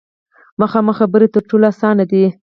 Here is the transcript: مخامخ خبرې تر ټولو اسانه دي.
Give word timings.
مخامخ 0.61 0.95
خبرې 1.01 1.27
تر 1.35 1.41
ټولو 1.49 1.65
اسانه 1.71 2.03
دي. 2.11 2.23